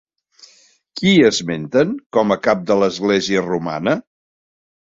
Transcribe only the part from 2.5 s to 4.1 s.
de l'església romana?